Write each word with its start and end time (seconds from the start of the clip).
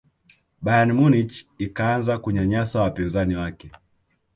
bayern 0.63 0.89
munich 0.97 1.35
ikaanza 1.65 2.13
kunyanyasa 2.23 2.81
wapinzani 2.81 3.35
wake 3.41 3.71